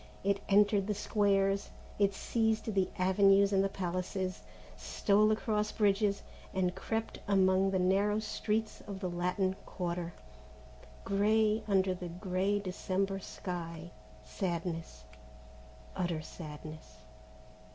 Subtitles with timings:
[0.23, 1.69] It entered the squares,
[1.99, 4.41] it seized the avenues and the palaces,
[4.75, 6.23] stole across bridges
[6.55, 10.13] and crept among the narrow streets of the Latin Quarter,
[11.03, 13.91] grey under the grey of the December sky.
[14.23, 15.03] Sadness,
[15.95, 16.95] utter sadness.